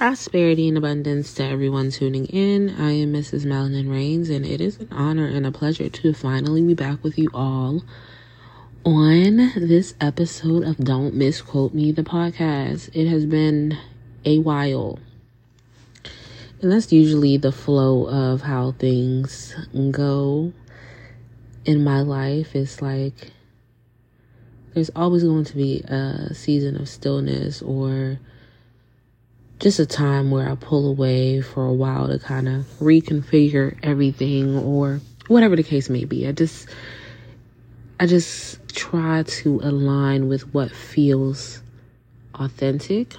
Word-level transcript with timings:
prosperity 0.00 0.66
and 0.66 0.78
abundance 0.78 1.34
to 1.34 1.44
everyone 1.44 1.90
tuning 1.90 2.24
in. 2.24 2.70
I 2.80 2.92
am 2.92 3.12
Mrs. 3.12 3.44
Melanin 3.44 3.90
Rains, 3.90 4.30
and 4.30 4.46
it 4.46 4.58
is 4.58 4.78
an 4.78 4.88
honor 4.90 5.26
and 5.26 5.44
a 5.44 5.52
pleasure 5.52 5.90
to 5.90 6.14
finally 6.14 6.62
be 6.62 6.72
back 6.72 7.04
with 7.04 7.18
you 7.18 7.28
all 7.34 7.84
on 8.82 9.36
this 9.54 9.92
episode 10.00 10.64
of 10.64 10.78
Don't 10.78 11.14
Misquote 11.14 11.74
Me, 11.74 11.92
the 11.92 12.02
podcast. 12.02 12.88
It 12.94 13.10
has 13.10 13.26
been 13.26 13.76
a 14.24 14.38
while. 14.38 14.98
And 16.62 16.72
that's 16.72 16.90
usually 16.90 17.36
the 17.36 17.52
flow 17.52 18.06
of 18.08 18.40
how 18.40 18.72
things 18.72 19.54
go 19.90 20.54
in 21.66 21.84
my 21.84 22.00
life. 22.00 22.56
It's 22.56 22.80
like 22.80 23.32
there's 24.72 24.90
always 24.96 25.24
going 25.24 25.44
to 25.44 25.56
be 25.56 25.80
a 25.80 26.32
season 26.32 26.80
of 26.80 26.88
stillness 26.88 27.60
or 27.60 28.18
just 29.60 29.78
a 29.78 29.86
time 29.86 30.30
where 30.30 30.48
I 30.48 30.54
pull 30.54 30.88
away 30.88 31.42
for 31.42 31.66
a 31.66 31.72
while 31.72 32.08
to 32.08 32.18
kind 32.18 32.48
of 32.48 32.64
reconfigure 32.80 33.78
everything 33.82 34.58
or 34.58 35.00
whatever 35.28 35.54
the 35.54 35.62
case 35.62 35.90
may 35.90 36.04
be. 36.04 36.26
I 36.26 36.32
just 36.32 36.68
I 38.00 38.06
just 38.06 38.74
try 38.74 39.22
to 39.22 39.60
align 39.62 40.28
with 40.28 40.54
what 40.54 40.70
feels 40.70 41.62
authentic. 42.34 43.14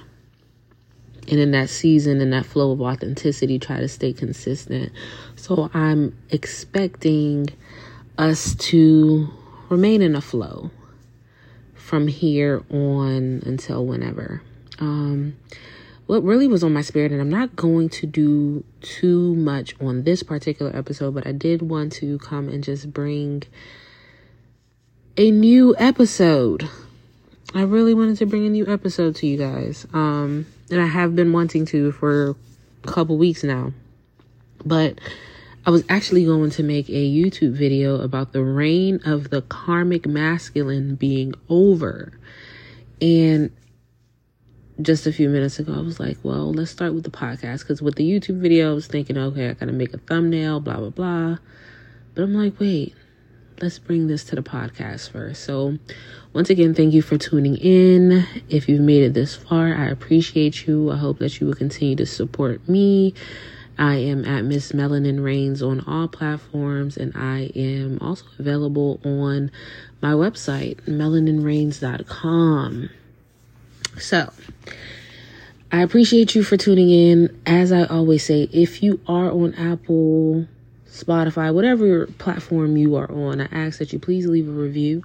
And 1.28 1.38
in 1.38 1.52
that 1.52 1.70
season 1.70 2.20
and 2.20 2.32
that 2.32 2.44
flow 2.44 2.72
of 2.72 2.80
authenticity, 2.80 3.60
try 3.60 3.78
to 3.78 3.86
stay 3.86 4.12
consistent. 4.12 4.90
So 5.36 5.70
I'm 5.72 6.18
expecting 6.30 7.48
us 8.18 8.56
to 8.56 9.28
remain 9.68 10.02
in 10.02 10.16
a 10.16 10.20
flow 10.20 10.72
from 11.74 12.08
here 12.08 12.64
on 12.70 13.44
until 13.46 13.86
whenever. 13.86 14.42
Um, 14.80 15.36
what 16.06 16.22
really 16.22 16.48
was 16.48 16.64
on 16.64 16.72
my 16.72 16.82
spirit, 16.82 17.12
and 17.12 17.20
I'm 17.20 17.30
not 17.30 17.56
going 17.56 17.88
to 17.90 18.06
do 18.06 18.64
too 18.80 19.34
much 19.36 19.74
on 19.80 20.04
this 20.04 20.22
particular 20.22 20.74
episode, 20.74 21.14
but 21.14 21.26
I 21.26 21.32
did 21.32 21.62
want 21.62 21.92
to 21.94 22.18
come 22.18 22.48
and 22.48 22.62
just 22.62 22.92
bring 22.92 23.44
a 25.16 25.30
new 25.30 25.74
episode. 25.78 26.68
I 27.54 27.62
really 27.62 27.94
wanted 27.94 28.16
to 28.18 28.26
bring 28.26 28.46
a 28.46 28.50
new 28.50 28.66
episode 28.66 29.16
to 29.16 29.26
you 29.26 29.36
guys. 29.36 29.86
Um, 29.92 30.46
and 30.70 30.80
I 30.80 30.86
have 30.86 31.14
been 31.14 31.32
wanting 31.32 31.66
to 31.66 31.92
for 31.92 32.34
a 32.84 32.86
couple 32.86 33.18
weeks 33.18 33.44
now. 33.44 33.72
But 34.64 34.98
I 35.66 35.70
was 35.70 35.84
actually 35.88 36.24
going 36.24 36.50
to 36.50 36.62
make 36.62 36.88
a 36.88 36.92
YouTube 36.92 37.52
video 37.52 38.00
about 38.00 38.32
the 38.32 38.42
reign 38.42 39.00
of 39.04 39.30
the 39.30 39.42
karmic 39.42 40.06
masculine 40.06 40.94
being 40.94 41.34
over. 41.48 42.12
And 43.00 43.50
just 44.80 45.06
a 45.06 45.12
few 45.12 45.28
minutes 45.28 45.58
ago, 45.58 45.74
I 45.74 45.80
was 45.80 46.00
like, 46.00 46.16
well, 46.22 46.52
let's 46.52 46.70
start 46.70 46.94
with 46.94 47.04
the 47.04 47.10
podcast. 47.10 47.60
Because 47.60 47.82
with 47.82 47.96
the 47.96 48.08
YouTube 48.08 48.40
video, 48.40 48.70
I 48.70 48.74
was 48.74 48.86
thinking, 48.86 49.18
okay, 49.18 49.50
I 49.50 49.54
got 49.54 49.66
to 49.66 49.72
make 49.72 49.92
a 49.92 49.98
thumbnail, 49.98 50.60
blah, 50.60 50.78
blah, 50.78 50.90
blah. 50.90 51.36
But 52.14 52.22
I'm 52.22 52.34
like, 52.34 52.58
wait, 52.58 52.94
let's 53.60 53.78
bring 53.78 54.06
this 54.06 54.24
to 54.24 54.36
the 54.36 54.42
podcast 54.42 55.10
first. 55.10 55.44
So, 55.44 55.78
once 56.32 56.48
again, 56.48 56.74
thank 56.74 56.94
you 56.94 57.02
for 57.02 57.18
tuning 57.18 57.56
in. 57.56 58.26
If 58.48 58.68
you've 58.68 58.80
made 58.80 59.02
it 59.02 59.14
this 59.14 59.36
far, 59.36 59.74
I 59.74 59.88
appreciate 59.88 60.66
you. 60.66 60.90
I 60.90 60.96
hope 60.96 61.18
that 61.18 61.40
you 61.40 61.46
will 61.46 61.54
continue 61.54 61.96
to 61.96 62.06
support 62.06 62.66
me. 62.68 63.14
I 63.78 63.96
am 63.96 64.24
at 64.24 64.44
Miss 64.44 64.72
Melanin 64.72 65.24
Rains 65.24 65.62
on 65.62 65.80
all 65.86 66.08
platforms, 66.08 66.96
and 66.96 67.12
I 67.14 67.50
am 67.54 67.98
also 68.00 68.24
available 68.38 69.00
on 69.04 69.50
my 70.00 70.12
website, 70.12 70.80
melaninrains.com. 70.82 72.90
So, 73.98 74.32
I 75.70 75.82
appreciate 75.82 76.34
you 76.34 76.42
for 76.42 76.56
tuning 76.56 76.90
in. 76.90 77.40
As 77.46 77.72
I 77.72 77.84
always 77.84 78.24
say, 78.24 78.48
if 78.52 78.82
you 78.82 79.00
are 79.06 79.30
on 79.30 79.54
Apple, 79.54 80.46
Spotify, 80.86 81.52
whatever 81.52 82.06
platform 82.06 82.76
you 82.76 82.96
are 82.96 83.10
on, 83.10 83.40
I 83.40 83.48
ask 83.50 83.78
that 83.78 83.92
you 83.92 83.98
please 83.98 84.26
leave 84.26 84.48
a 84.48 84.52
review. 84.52 85.02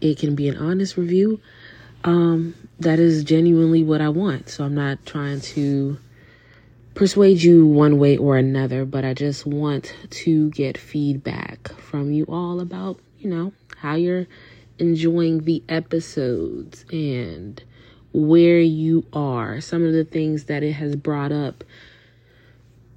It 0.00 0.18
can 0.18 0.34
be 0.34 0.48
an 0.48 0.56
honest 0.56 0.96
review. 0.96 1.40
Um, 2.04 2.54
that 2.80 2.98
is 2.98 3.22
genuinely 3.22 3.84
what 3.84 4.00
I 4.00 4.08
want. 4.08 4.48
So 4.48 4.64
I'm 4.64 4.74
not 4.74 5.06
trying 5.06 5.40
to 5.40 5.98
persuade 6.94 7.40
you 7.40 7.66
one 7.66 7.98
way 7.98 8.16
or 8.16 8.36
another, 8.36 8.84
but 8.84 9.04
I 9.04 9.14
just 9.14 9.46
want 9.46 9.94
to 10.10 10.50
get 10.50 10.76
feedback 10.76 11.72
from 11.78 12.12
you 12.12 12.24
all 12.24 12.60
about, 12.60 12.98
you 13.18 13.30
know, 13.30 13.52
how 13.76 13.94
you're 13.94 14.26
enjoying 14.78 15.44
the 15.44 15.62
episodes 15.68 16.84
and 16.90 17.62
where 18.12 18.60
you 18.60 19.04
are, 19.12 19.60
some 19.60 19.84
of 19.84 19.92
the 19.92 20.04
things 20.04 20.44
that 20.44 20.62
it 20.62 20.72
has 20.72 20.96
brought 20.96 21.32
up, 21.32 21.64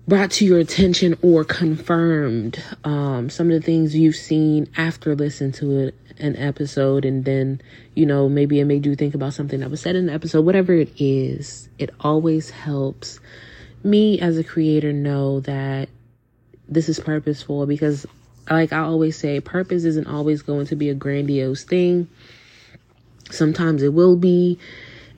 brought 0.07 0.31
to 0.31 0.45
your 0.45 0.59
attention 0.59 1.17
or 1.21 1.43
confirmed, 1.43 2.61
um, 2.83 3.29
some 3.29 3.49
of 3.49 3.59
the 3.59 3.65
things 3.65 3.95
you've 3.95 4.15
seen 4.15 4.69
after 4.77 5.15
listening 5.15 5.51
to 5.53 5.87
it, 5.87 5.95
an 6.19 6.35
episode, 6.37 7.05
and 7.05 7.25
then, 7.25 7.61
you 7.95 8.05
know, 8.05 8.29
maybe 8.29 8.59
it 8.59 8.65
made 8.65 8.85
you 8.85 8.95
think 8.95 9.15
about 9.15 9.33
something 9.33 9.59
that 9.59 9.71
was 9.71 9.81
said 9.81 9.95
in 9.95 10.05
the 10.05 10.13
episode, 10.13 10.45
whatever 10.45 10.73
it 10.73 10.91
is, 10.97 11.69
it 11.79 11.89
always 11.99 12.49
helps 12.49 13.19
me 13.83 14.19
as 14.19 14.37
a 14.37 14.43
creator 14.43 14.91
know 14.93 15.39
that 15.41 15.89
this 16.67 16.89
is 16.89 16.99
purposeful 16.99 17.65
because 17.65 18.05
like 18.49 18.73
I 18.73 18.79
always 18.79 19.17
say, 19.17 19.39
purpose 19.39 19.85
isn't 19.85 20.07
always 20.07 20.41
going 20.41 20.67
to 20.67 20.75
be 20.75 20.89
a 20.89 20.93
grandiose 20.93 21.63
thing. 21.63 22.07
Sometimes 23.31 23.81
it 23.81 23.93
will 23.93 24.15
be, 24.15 24.59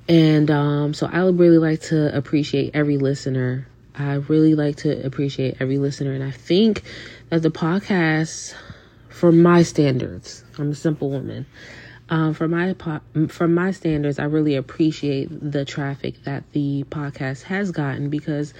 and 0.08 0.50
um, 0.50 0.94
so 0.94 1.10
I 1.12 1.24
would 1.24 1.38
really 1.38 1.58
like 1.58 1.82
to 1.84 2.16
appreciate 2.16 2.72
every 2.74 2.98
listener. 2.98 3.68
I 3.96 4.14
really 4.14 4.56
like 4.56 4.78
to 4.78 5.06
appreciate 5.06 5.58
every 5.60 5.80
listener. 5.80 6.14
And 6.14 6.24
I 6.24 6.32
think 6.32 6.84
that 7.30 7.42
the 7.42 7.50
podcast, 7.50 8.54
for 9.10 9.32
my 9.32 9.64
standards, 9.64 10.44
I'm 10.58 10.72
a 10.72 10.76
simple 10.76 11.10
woman. 11.10 11.46
Um, 12.10 12.34
for 12.34 12.48
my 12.48 12.74
from 13.28 13.54
my 13.54 13.72
standards, 13.72 14.18
I 14.18 14.26
really 14.26 14.56
appreciate 14.56 15.28
the 15.30 15.66
traffic 15.66 16.24
that 16.24 16.44
the 16.54 16.86
podcast 16.90 17.44
has 17.44 17.72
gotten 17.72 18.10
because 18.10 18.54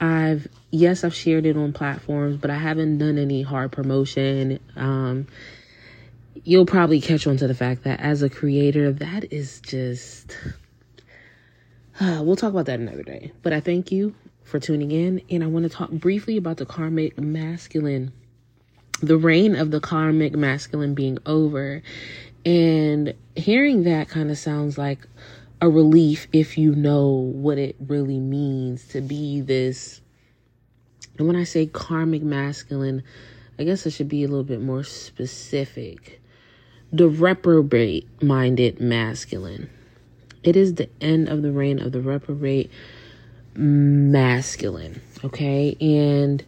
I've 0.00 0.48
yes 0.72 1.04
I've 1.04 1.14
shared 1.14 1.46
it 1.46 1.56
on 1.56 1.72
platforms, 1.72 2.38
but 2.38 2.50
I 2.50 2.56
haven't 2.56 2.98
done 2.98 3.18
any 3.18 3.42
hard 3.42 3.70
promotion. 3.70 4.58
Um, 4.74 5.28
you'll 6.42 6.66
probably 6.66 7.00
catch 7.00 7.28
on 7.28 7.36
to 7.36 7.46
the 7.46 7.54
fact 7.54 7.84
that 7.84 8.00
as 8.00 8.22
a 8.22 8.30
creator, 8.30 8.90
that 8.94 9.32
is 9.32 9.60
just 9.60 10.36
we'll 12.00 12.36
talk 12.36 12.50
about 12.50 12.66
that 12.66 12.78
another 12.78 13.02
day. 13.02 13.32
But 13.42 13.52
I 13.52 13.60
thank 13.60 13.90
you 13.90 14.14
for 14.44 14.60
tuning 14.60 14.92
in, 14.92 15.20
and 15.30 15.42
I 15.42 15.48
want 15.48 15.64
to 15.64 15.68
talk 15.68 15.90
briefly 15.90 16.36
about 16.36 16.58
the 16.58 16.66
karmic 16.66 17.18
masculine, 17.18 18.12
the 19.00 19.16
reign 19.16 19.56
of 19.56 19.72
the 19.72 19.80
karmic 19.80 20.34
masculine 20.34 20.94
being 20.94 21.18
over. 21.26 21.82
And 22.44 23.14
hearing 23.34 23.82
that 23.82 24.08
kind 24.08 24.30
of 24.30 24.38
sounds 24.38 24.78
like 24.78 25.06
a 25.60 25.68
relief 25.68 26.28
if 26.32 26.56
you 26.56 26.72
know 26.74 27.08
what 27.08 27.58
it 27.58 27.74
really 27.80 28.20
means 28.20 28.86
to 28.88 29.00
be 29.00 29.40
this. 29.40 30.00
And 31.18 31.26
when 31.26 31.34
I 31.34 31.42
say 31.42 31.66
karmic 31.66 32.22
masculine, 32.22 33.02
I 33.58 33.64
guess 33.64 33.86
I 33.88 33.90
should 33.90 34.08
be 34.08 34.22
a 34.22 34.28
little 34.28 34.44
bit 34.44 34.60
more 34.60 34.84
specific. 34.84 36.20
The 36.92 37.08
reprobate 37.08 38.22
minded 38.22 38.80
masculine. 38.80 39.68
It 40.42 40.56
is 40.56 40.74
the 40.74 40.88
end 41.00 41.28
of 41.28 41.42
the 41.42 41.52
reign 41.52 41.80
of 41.80 41.92
the 41.92 42.00
reprobate 42.00 42.70
masculine. 43.54 45.00
Okay. 45.24 45.76
And 45.80 46.44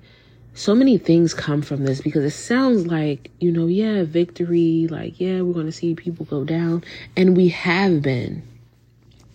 so 0.55 0.75
many 0.75 0.99
things 0.99 1.35
come 1.35 1.63
from 1.63 1.85
this 1.85 2.01
because 2.01 2.25
it 2.25 2.37
sounds 2.37 2.87
like, 2.87 3.31
you 3.41 3.51
know, 3.51 3.67
yeah, 3.67 4.05
victory, 4.05 4.87
like, 4.89 5.21
yeah, 5.21 5.41
we're 5.43 5.55
going 5.55 5.67
to 5.67 5.73
see 5.73 5.95
people 5.95 6.27
go 6.27 6.45
down. 6.45 6.85
And 7.17 7.37
we 7.37 7.49
have 7.49 8.03
been. 8.03 8.43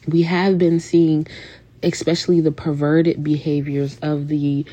We 0.07 0.21
have 0.23 0.57
been 0.57 0.79
seeing, 0.79 1.27
especially 1.83 2.41
the 2.41 2.51
perverted 2.51 3.23
behaviors 3.23 3.97
of 4.01 4.27
the 4.27 4.65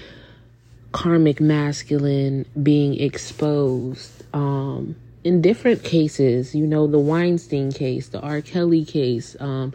karmic 0.93 1.40
masculine 1.40 2.44
being 2.62 3.00
exposed. 3.00 4.23
Um, 4.35 4.94
in 5.25 5.41
different 5.41 5.85
cases, 5.85 6.55
you 6.55 6.67
know, 6.67 6.87
the 6.87 6.99
Weinstein 6.99 7.71
case, 7.71 8.09
the 8.09 8.21
R. 8.21 8.41
Kelly 8.41 8.85
case, 8.85 9.37
um, 9.39 9.73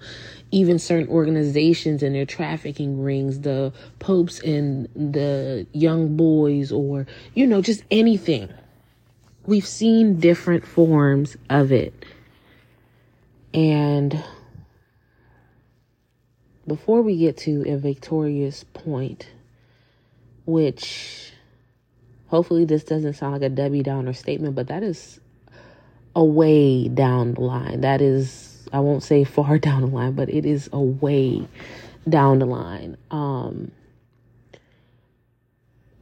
even 0.52 0.80
certain 0.80 1.08
organizations 1.08 2.04
and 2.04 2.16
their 2.16 2.26
trafficking 2.26 3.02
rings, 3.02 3.42
the 3.42 3.72
popes 4.00 4.40
and 4.42 4.88
the 4.96 5.66
young 5.72 6.18
boys, 6.18 6.72
or, 6.72 7.08
you 7.34 7.48
know, 7.48 7.62
just 7.62 7.84
anything. 7.92 8.50
We've 9.46 9.66
seen 9.66 10.20
different 10.20 10.66
forms 10.66 11.38
of 11.50 11.72
it. 11.72 12.06
And 13.54 14.22
before 16.66 17.02
we 17.02 17.18
get 17.18 17.38
to 17.38 17.64
a 17.66 17.78
victorious 17.78 18.66
point, 18.74 19.28
which 20.46 21.32
hopefully 22.28 22.66
this 22.66 22.84
doesn't 22.84 23.14
sound 23.14 23.34
like 23.34 23.42
a 23.42 23.50
Debbie 23.50 23.84
Downer 23.84 24.14
statement, 24.14 24.56
but 24.56 24.68
that 24.68 24.84
is 24.84 25.22
a 26.16 26.24
way 26.24 26.88
down 26.88 27.34
the 27.34 27.42
line. 27.42 27.82
That 27.82 28.02
is, 28.02 28.68
I 28.74 28.80
won't 28.80 29.04
say 29.04 29.24
far 29.24 29.58
down 29.60 29.82
the 29.82 29.88
line, 29.88 30.14
but 30.14 30.30
it 30.30 30.46
is 30.46 30.70
a 30.72 30.82
way 30.82 31.48
down 32.08 32.40
the 32.40 32.46
line. 32.46 32.98
Um, 33.12 33.72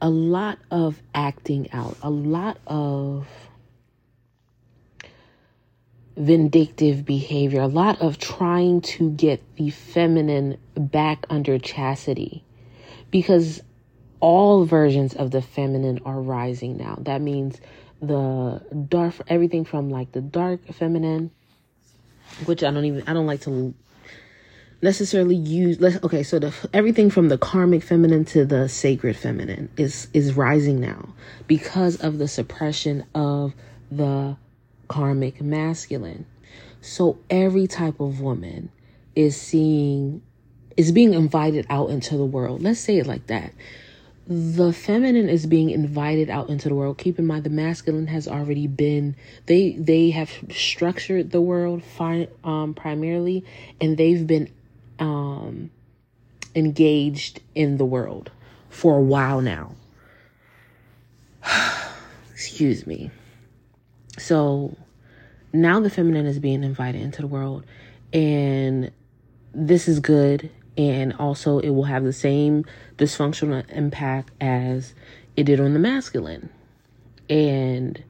a 0.00 0.10
lot 0.10 0.58
of 0.70 1.00
acting 1.14 1.70
out, 1.72 1.96
a 2.02 2.10
lot 2.10 2.58
of 2.66 3.26
vindictive 6.16 7.04
behavior, 7.04 7.60
a 7.60 7.66
lot 7.66 8.00
of 8.00 8.18
trying 8.18 8.80
to 8.80 9.10
get 9.10 9.42
the 9.56 9.70
feminine 9.70 10.56
back 10.74 11.26
under 11.28 11.58
chastity 11.58 12.42
because 13.10 13.62
all 14.20 14.64
versions 14.64 15.14
of 15.14 15.30
the 15.30 15.42
feminine 15.42 16.00
are 16.04 16.20
rising 16.20 16.76
now. 16.76 16.98
That 17.00 17.20
means 17.20 17.60
the 18.00 18.62
dark, 18.88 19.14
everything 19.28 19.64
from 19.64 19.90
like 19.90 20.12
the 20.12 20.20
dark 20.20 20.66
feminine, 20.74 21.30
which 22.44 22.62
I 22.62 22.70
don't 22.70 22.84
even, 22.84 23.04
I 23.06 23.12
don't 23.12 23.26
like 23.26 23.42
to 23.42 23.74
necessarily 24.82 25.34
use 25.34 25.80
let's 25.80 25.96
okay 26.04 26.22
so 26.22 26.38
the 26.38 26.52
everything 26.74 27.08
from 27.08 27.28
the 27.30 27.38
karmic 27.38 27.82
feminine 27.82 28.26
to 28.26 28.44
the 28.44 28.68
sacred 28.68 29.16
feminine 29.16 29.70
is 29.78 30.06
is 30.12 30.34
rising 30.34 30.78
now 30.78 31.08
because 31.46 31.96
of 32.02 32.18
the 32.18 32.28
suppression 32.28 33.02
of 33.14 33.54
the 33.90 34.36
karmic 34.88 35.40
masculine. 35.40 36.26
So 36.80 37.18
every 37.30 37.66
type 37.66 38.00
of 38.00 38.20
woman 38.20 38.70
is 39.14 39.40
seeing 39.40 40.22
is 40.76 40.92
being 40.92 41.14
invited 41.14 41.66
out 41.70 41.90
into 41.90 42.16
the 42.16 42.24
world. 42.24 42.62
Let's 42.62 42.80
say 42.80 42.98
it 42.98 43.06
like 43.06 43.26
that 43.28 43.52
the 44.28 44.72
feminine 44.72 45.28
is 45.28 45.46
being 45.46 45.70
invited 45.70 46.28
out 46.28 46.48
into 46.48 46.68
the 46.68 46.74
world 46.74 46.98
keep 46.98 47.18
in 47.18 47.26
mind 47.26 47.44
the 47.44 47.50
masculine 47.50 48.08
has 48.08 48.26
already 48.26 48.66
been 48.66 49.14
they 49.46 49.72
they 49.78 50.10
have 50.10 50.30
structured 50.50 51.30
the 51.30 51.40
world 51.40 51.82
fi- 51.84 52.28
um, 52.42 52.74
primarily 52.74 53.44
and 53.80 53.96
they've 53.96 54.26
been 54.26 54.50
um, 54.98 55.70
engaged 56.56 57.40
in 57.54 57.76
the 57.76 57.84
world 57.84 58.30
for 58.70 58.96
a 58.96 59.00
while 59.00 59.40
now. 59.40 59.74
Excuse 62.32 62.86
me. 62.86 63.10
So 64.18 64.76
now 65.52 65.80
the 65.80 65.90
feminine 65.90 66.26
is 66.26 66.38
being 66.38 66.64
invited 66.64 67.02
into 67.02 67.20
the 67.20 67.28
world, 67.28 67.64
and 68.12 68.90
this 69.54 69.86
is 69.86 70.00
good. 70.00 70.50
And 70.76 71.14
also, 71.14 71.58
it 71.58 71.70
will 71.70 71.84
have 71.84 72.04
the 72.04 72.12
same 72.12 72.64
dysfunctional 72.98 73.64
impact 73.70 74.30
as 74.40 74.94
it 75.36 75.44
did 75.44 75.60
on 75.60 75.72
the 75.72 75.78
masculine. 75.78 76.50
And 77.30 78.02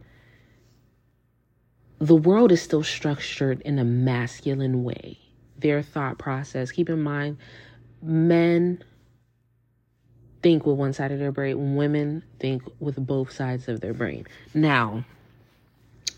the 1.98 2.16
world 2.16 2.52
is 2.52 2.60
still 2.60 2.82
structured 2.82 3.60
in 3.62 3.78
a 3.78 3.84
masculine 3.84 4.84
way 4.84 5.18
their 5.58 5.82
thought 5.82 6.18
process. 6.18 6.70
Keep 6.70 6.90
in 6.90 7.02
mind, 7.02 7.38
men 8.02 8.82
think 10.42 10.66
with 10.66 10.76
one 10.76 10.92
side 10.92 11.12
of 11.12 11.18
their 11.18 11.32
brain, 11.32 11.76
women 11.76 12.22
think 12.38 12.62
with 12.78 13.04
both 13.04 13.32
sides 13.32 13.68
of 13.68 13.80
their 13.80 13.94
brain. 13.94 14.26
Now, 14.54 15.04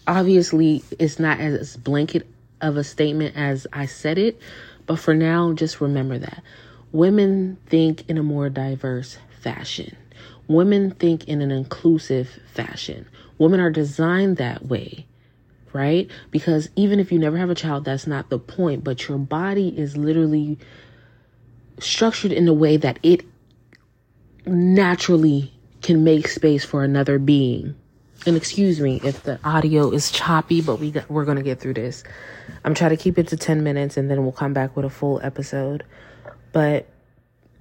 obviously, 0.07 0.83
it's 0.99 1.19
not 1.19 1.41
as 1.41 1.77
blanket 1.77 2.27
of 2.61 2.77
a 2.77 2.85
statement 2.85 3.37
as 3.37 3.67
I 3.73 3.87
said 3.87 4.19
it, 4.19 4.41
but 4.89 4.99
for 4.99 5.15
now, 5.15 5.53
just 5.53 5.81
remember 5.81 6.19
that. 6.19 6.43
Women 6.91 7.59
think 7.67 8.09
in 8.09 8.19
a 8.19 8.23
more 8.25 8.49
diverse 8.49 9.19
fashion. 9.41 9.97
Women 10.49 10.91
think 10.91 11.29
in 11.29 11.41
an 11.43 11.53
inclusive 11.53 12.41
fashion. 12.53 13.07
Women 13.39 13.61
are 13.61 13.71
designed 13.71 14.39
that 14.39 14.67
way 14.67 15.07
right? 15.73 16.11
Because 16.31 16.71
even 16.77 16.99
if 16.99 17.13
you 17.13 17.19
never 17.19 17.37
have 17.37 17.51
a 17.51 17.55
child, 17.55 17.85
that's 17.85 18.07
not 18.07 18.31
the 18.31 18.39
point, 18.39 18.85
but 18.85 19.07
your 19.09 19.19
body 19.19 19.69
is 19.77 19.97
literally 19.97 20.59
structured 21.79 22.33
in 22.33 22.49
a 22.49 22.53
way 22.53 22.77
that 22.77 22.99
it 23.03 23.25
naturally 24.47 25.53
can 25.83 26.03
make 26.05 26.29
space 26.29 26.65
for 26.65 26.83
another 26.83 27.19
being. 27.19 27.75
And 28.27 28.37
excuse 28.37 28.81
me 28.81 29.01
if 29.05 29.23
the 29.23 29.39
audio 29.45 29.91
is 29.91 30.11
choppy, 30.11 30.61
but 30.61 30.81
we 30.81 30.91
got, 30.91 31.09
we're 31.09 31.25
to 31.25 31.43
get 31.43 31.61
through 31.61 31.75
this. 31.75 32.05
I'm 32.65 32.75
trying 32.75 32.91
to 32.91 32.97
keep 32.97 33.19
it 33.19 33.29
to 33.29 33.37
10 33.37 33.63
minutes 33.63 33.97
and 33.97 34.11
then 34.11 34.23
we'll 34.23 34.33
come 34.33 34.53
back 34.53 34.77
with 34.77 34.85
a 34.85 34.91
full 34.91 35.21
episode. 35.23 35.85
But 36.53 36.89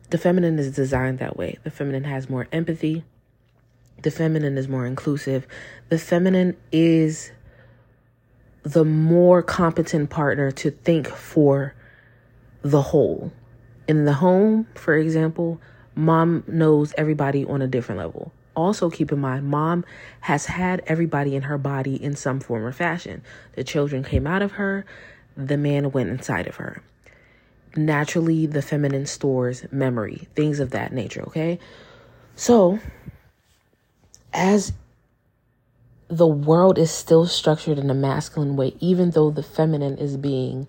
the 0.09 0.17
feminine 0.17 0.57
is 0.57 0.71
designed 0.75 1.19
that 1.19 1.37
way. 1.37 1.57
The 1.63 1.69
feminine 1.69 2.05
has 2.05 2.29
more 2.29 2.47
empathy. 2.51 3.03
The 4.01 4.11
feminine 4.11 4.57
is 4.57 4.67
more 4.67 4.85
inclusive. 4.85 5.47
The 5.89 5.99
feminine 5.99 6.55
is 6.71 7.31
the 8.63 8.85
more 8.85 9.41
competent 9.41 10.09
partner 10.09 10.51
to 10.51 10.71
think 10.71 11.07
for 11.07 11.73
the 12.61 12.81
whole. 12.81 13.31
In 13.87 14.05
the 14.05 14.13
home, 14.13 14.67
for 14.75 14.97
example, 14.97 15.61
mom 15.95 16.43
knows 16.47 16.93
everybody 16.97 17.45
on 17.45 17.61
a 17.61 17.67
different 17.67 17.99
level. 17.99 18.33
Also, 18.57 18.89
keep 18.89 19.11
in 19.11 19.19
mind, 19.19 19.45
mom 19.45 19.85
has 20.21 20.47
had 20.47 20.81
everybody 20.87 21.35
in 21.35 21.43
her 21.43 21.59
body 21.59 22.03
in 22.03 22.15
some 22.15 22.39
form 22.39 22.65
or 22.65 22.71
fashion. 22.71 23.21
The 23.53 23.63
children 23.63 24.03
came 24.03 24.25
out 24.25 24.41
of 24.41 24.53
her, 24.53 24.83
the 25.37 25.57
man 25.57 25.91
went 25.91 26.09
inside 26.09 26.47
of 26.47 26.55
her. 26.55 26.81
Naturally, 27.75 28.47
the 28.47 28.63
feminine 28.63 29.05
stores 29.05 29.63
memory, 29.71 30.27
things 30.35 30.59
of 30.59 30.71
that 30.71 30.91
nature, 30.91 31.21
okay? 31.27 31.59
So, 32.35 32.79
as 34.33 34.73
the 36.07 36.25
world 36.25 36.79
is 36.79 36.89
still 36.89 37.27
structured 37.27 37.77
in 37.77 37.91
a 37.91 37.93
masculine 37.93 38.55
way, 38.55 38.75
even 38.79 39.11
though 39.11 39.29
the 39.29 39.43
feminine 39.43 39.99
is 39.99 40.17
being 40.17 40.67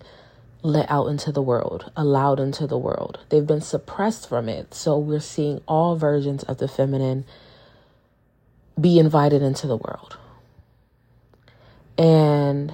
let 0.61 0.91
out 0.91 1.07
into 1.07 1.31
the 1.31 1.41
world, 1.41 1.91
allowed 1.95 2.39
into 2.39 2.67
the 2.67 2.77
world. 2.77 3.17
They've 3.29 3.47
been 3.47 3.61
suppressed 3.61 4.29
from 4.29 4.47
it. 4.47 4.75
So 4.75 4.95
we're 4.99 5.19
seeing 5.19 5.61
all 5.67 5.95
versions 5.95 6.43
of 6.43 6.59
the 6.59 6.67
feminine 6.67 7.25
be 8.79 8.99
invited 8.99 9.41
into 9.41 9.67
the 9.67 9.77
world. 9.77 10.17
And 11.97 12.73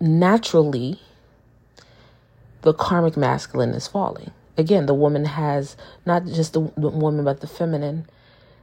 naturally, 0.00 1.00
the 2.62 2.74
karmic 2.74 3.16
masculine 3.16 3.70
is 3.70 3.86
falling. 3.86 4.32
Again, 4.56 4.86
the 4.86 4.94
woman 4.94 5.24
has 5.24 5.76
not 6.06 6.26
just 6.26 6.52
the, 6.52 6.60
woman, 6.60 7.24
but 7.24 7.40
the 7.40 7.46
feminine 7.46 8.06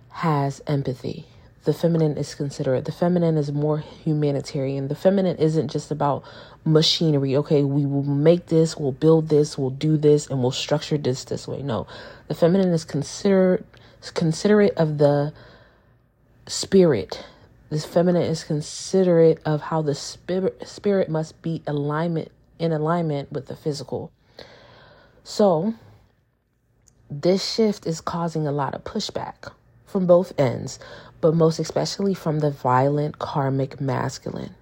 has 0.10 0.62
empathy 0.68 1.26
the 1.64 1.74
feminine 1.74 2.18
is 2.18 2.34
considerate. 2.34 2.86
The 2.86 2.92
feminine 2.92 3.38
is 3.38 3.52
more 3.52 3.78
humanitarian. 3.78 4.88
The 4.88 4.96
feminine 4.96 5.38
isn't 5.38 5.70
just 5.70 5.92
about 5.92 6.24
machinery. 6.66 7.36
Okay, 7.36 7.64
we 7.64 7.86
will 7.86 8.04
make 8.04 8.48
this, 8.48 8.78
we'll 8.78 8.92
build 8.92 9.30
this, 9.30 9.58
we'll 9.58 9.70
do 9.70 9.98
this, 9.98 10.28
and 10.28 10.42
we'll 10.42 10.52
structure 10.52 10.98
this 10.98 11.24
this 11.26 11.48
way. 11.48 11.62
No, 11.62 11.86
the 12.28 12.34
feminine 12.34 12.70
is 12.70 12.84
considerate, 12.84 13.66
considerate 14.10 14.74
of 14.78 14.98
the 14.98 15.34
spirit. 16.48 17.26
This 17.70 17.86
feminine 17.86 18.24
is 18.24 18.44
considerate 18.44 19.40
of 19.46 19.62
how 19.62 19.82
the 19.82 19.96
spirit 19.96 20.68
spirit 20.68 21.10
must 21.10 21.42
be 21.42 21.62
alignment 21.68 22.32
in 22.58 22.72
alignment 22.72 23.32
with 23.32 23.48
the 23.48 23.56
physical. 23.56 24.12
So, 25.24 25.76
this 27.10 27.54
shift 27.54 27.86
is 27.86 28.02
causing 28.02 28.48
a 28.48 28.52
lot 28.52 28.74
of 28.74 28.84
pushback 28.84 29.52
from 29.86 30.08
both 30.08 30.34
ends 30.40 30.80
but 31.22 31.36
most 31.36 31.60
especially 31.60 32.16
from 32.16 32.40
the 32.40 32.50
violent 32.50 33.20
karmic 33.20 33.80
masculine. 33.80 34.56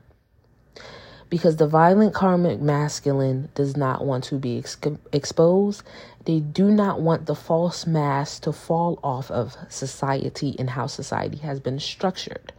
Because 1.30 1.58
the 1.58 1.68
violent 1.68 2.14
karmic 2.14 2.60
masculine 2.60 3.50
does 3.54 3.78
not 3.78 4.04
want 4.04 4.24
to 4.26 4.36
be 4.36 4.58
ex- 4.58 4.78
exposed. 5.14 5.84
They 6.26 6.40
do 6.40 6.72
not 6.72 7.02
want 7.02 7.28
the 7.28 7.36
false 7.36 7.86
mask 7.86 8.44
to 8.44 8.52
fall 8.52 9.00
off 9.04 9.30
of 9.30 9.56
society 9.70 10.56
and 10.58 10.72
how 10.72 10.88
society 10.88 11.38
has 11.38 11.60
been 11.60 11.80
structured. 11.80 12.52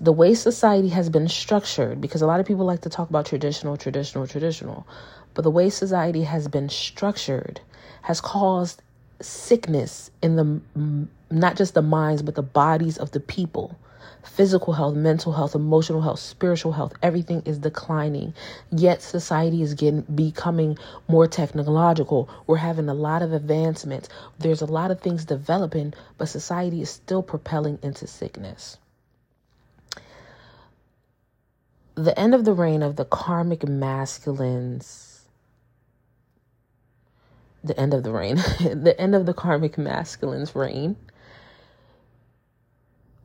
The 0.00 0.12
way 0.12 0.34
society 0.34 0.88
has 0.88 1.08
been 1.08 1.28
structured, 1.28 2.00
because 2.00 2.20
a 2.20 2.26
lot 2.26 2.40
of 2.40 2.46
people 2.46 2.64
like 2.64 2.80
to 2.80 2.88
talk 2.88 3.10
about 3.10 3.26
traditional, 3.26 3.76
traditional, 3.76 4.26
traditional, 4.26 4.86
but 5.34 5.42
the 5.42 5.50
way 5.50 5.70
society 5.70 6.22
has 6.24 6.48
been 6.48 6.68
structured 6.68 7.60
has 8.02 8.20
caused 8.20 8.82
sickness 9.20 10.10
in 10.22 10.36
the 10.36 11.08
not 11.30 11.56
just 11.56 11.74
the 11.74 11.82
minds, 11.82 12.22
but 12.22 12.34
the 12.34 12.42
bodies 12.42 12.98
of 12.98 13.10
the 13.12 13.20
people. 13.20 13.78
Physical 14.24 14.72
health, 14.72 14.94
mental 14.94 15.32
health, 15.32 15.54
emotional 15.54 16.00
health, 16.00 16.18
spiritual 16.18 16.72
health, 16.72 16.92
everything 17.02 17.42
is 17.44 17.58
declining. 17.58 18.34
Yet 18.70 19.02
society 19.02 19.62
is 19.62 19.74
getting 19.74 20.02
becoming 20.02 20.78
more 21.08 21.26
technological. 21.26 22.28
We're 22.46 22.56
having 22.56 22.88
a 22.88 22.94
lot 22.94 23.22
of 23.22 23.32
advancements. 23.32 24.08
There's 24.38 24.62
a 24.62 24.66
lot 24.66 24.90
of 24.90 25.00
things 25.00 25.24
developing, 25.24 25.94
but 26.18 26.26
society 26.26 26.82
is 26.82 26.90
still 26.90 27.22
propelling 27.22 27.78
into 27.82 28.06
sickness. 28.06 28.78
The 31.94 32.18
end 32.18 32.34
of 32.34 32.44
the 32.44 32.54
reign 32.54 32.82
of 32.82 32.96
the 32.96 33.04
karmic 33.04 33.66
masculines 33.68 35.14
the 37.64 37.78
end 37.80 37.94
of 37.94 38.02
the 38.02 38.12
reign, 38.12 38.36
the 38.60 38.94
end 39.00 39.14
of 39.14 39.24
the 39.24 39.32
karmic 39.32 39.78
masculine's 39.78 40.54
reign 40.54 40.96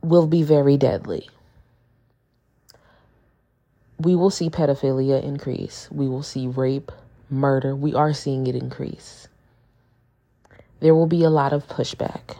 will 0.02 0.26
be 0.26 0.42
very 0.42 0.76
deadly. 0.76 1.28
We 3.98 4.14
will 4.14 4.30
see 4.30 4.48
pedophilia 4.48 5.22
increase. 5.22 5.88
We 5.90 6.08
will 6.08 6.22
see 6.22 6.46
rape, 6.46 6.90
murder, 7.28 7.76
we 7.76 7.94
are 7.94 8.14
seeing 8.14 8.46
it 8.46 8.54
increase. 8.54 9.28
There 10.80 10.94
will 10.94 11.06
be 11.06 11.22
a 11.24 11.30
lot 11.30 11.52
of 11.52 11.68
pushback. 11.68 12.36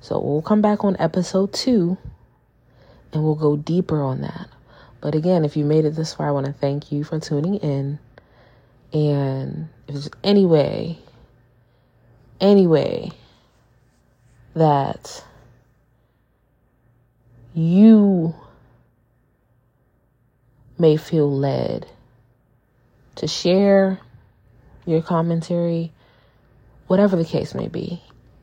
So 0.00 0.18
we'll 0.18 0.42
come 0.42 0.62
back 0.62 0.84
on 0.84 0.96
episode 0.98 1.52
two 1.52 1.98
and 3.12 3.22
we'll 3.22 3.34
go 3.34 3.56
deeper 3.56 4.00
on 4.00 4.22
that. 4.22 4.48
But 5.00 5.14
again, 5.14 5.44
if 5.44 5.56
you 5.56 5.64
made 5.64 5.84
it 5.84 5.94
this 5.94 6.14
far, 6.14 6.28
I 6.28 6.30
want 6.32 6.46
to 6.46 6.52
thank 6.52 6.90
you 6.90 7.04
for 7.04 7.20
tuning 7.20 7.56
in. 7.56 7.98
And 8.92 9.68
if 9.86 9.94
there's 9.94 10.10
any 10.24 10.46
way, 10.46 10.98
any 12.40 12.66
way 12.66 13.10
that 14.54 15.24
you 17.58 18.34
may 20.78 20.96
feel 20.96 21.30
led 21.30 21.86
to 23.16 23.26
share 23.26 23.98
your 24.86 25.02
commentary, 25.02 25.92
whatever 26.86 27.16
the 27.16 27.24
case 27.24 27.54
may 27.54 27.66
be, 27.66 28.00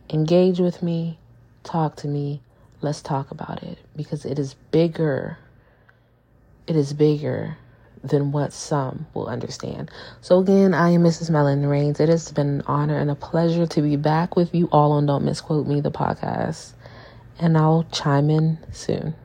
engage 0.10 0.60
with 0.60 0.84
me, 0.84 1.17
talk 1.63 1.95
to 1.95 2.07
me, 2.07 2.41
let's 2.81 3.01
talk 3.01 3.31
about 3.31 3.63
it 3.63 3.77
because 3.95 4.25
it 4.25 4.38
is 4.38 4.53
bigger. 4.72 5.38
It 6.67 6.75
is 6.75 6.93
bigger 6.93 7.57
than 8.03 8.34
what 8.34 8.51
some 8.51 9.07
will 9.13 9.27
understand. 9.27 9.89
So, 10.19 10.39
again, 10.39 10.74
I 10.74 10.89
am 10.89 11.03
Mrs. 11.03 11.31
Melanin 11.31 11.69
Rains. 11.69 12.00
It 12.00 12.10
has 12.10 12.31
been 12.31 12.48
an 12.48 12.63
honor 12.67 12.98
and 12.98 13.10
a 13.10 13.15
pleasure 13.15 13.65
to 13.65 13.81
be 13.81 13.95
back 13.95 14.36
with 14.36 14.53
you 14.53 14.67
all 14.72 14.91
on 14.91 15.05
Don't 15.05 15.24
Misquote 15.24 15.67
Me, 15.67 15.79
the 15.79 15.91
podcast. 15.91 16.74
And 17.39 17.58
I'll 17.58 17.86
chime 17.92 18.30
in 18.30 18.60
soon. 18.72 19.15